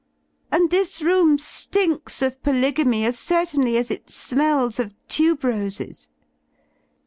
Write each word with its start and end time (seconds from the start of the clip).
And 0.51 0.71
this 0.71 0.99
room 0.99 1.37
stinks 1.37 2.23
of 2.23 2.41
polygamy 2.41 3.05
as 3.05 3.19
certainly 3.19 3.77
as 3.77 3.91
it 3.91 4.09
smells 4.09 4.79
of 4.79 4.95
tube 5.07 5.43
roses." 5.43 6.07